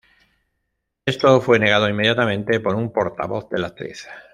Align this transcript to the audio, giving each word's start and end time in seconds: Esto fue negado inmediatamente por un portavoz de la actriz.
Esto 1.05 1.39
fue 1.41 1.59
negado 1.59 1.87
inmediatamente 1.87 2.59
por 2.59 2.73
un 2.73 2.91
portavoz 2.91 3.47
de 3.51 3.59
la 3.59 3.67
actriz. 3.67 4.07